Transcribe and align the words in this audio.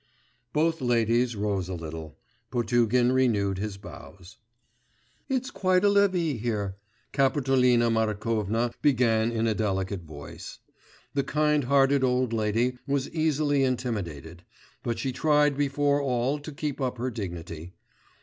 Both 0.51 0.81
ladies 0.81 1.35
rose 1.35 1.69
a 1.69 1.75
little. 1.75 2.17
Potugin 2.49 3.11
renewed 3.11 3.59
his 3.59 3.77
bows. 3.77 4.37
'It's 5.29 5.51
quite 5.51 5.83
a 5.85 5.89
levée 5.89 6.39
here,' 6.39 6.75
Kapitolina 7.13 7.91
Markovna 7.91 8.73
began 8.81 9.31
in 9.31 9.45
a 9.45 9.53
delicate 9.53 10.01
voice; 10.01 10.57
the 11.13 11.23
kind 11.23 11.65
hearted 11.65 12.03
old 12.03 12.33
lady 12.33 12.79
was 12.87 13.11
easily 13.11 13.63
intimidated, 13.63 14.43
but 14.81 14.97
she 14.97 15.11
tried 15.11 15.55
before 15.55 16.01
all 16.01 16.39
to 16.39 16.51
keep 16.51 16.81
up 16.81 16.97
her 16.97 17.11
dignity. 17.11 17.75